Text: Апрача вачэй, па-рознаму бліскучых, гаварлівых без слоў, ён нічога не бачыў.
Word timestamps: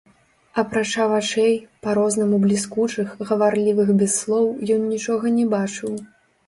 Апрача 0.61 1.05
вачэй, 1.11 1.53
па-рознаму 1.87 2.39
бліскучых, 2.47 3.07
гаварлівых 3.33 3.93
без 4.01 4.11
слоў, 4.25 4.53
ён 4.79 4.93
нічога 4.97 5.25
не 5.39 5.45
бачыў. 5.55 5.93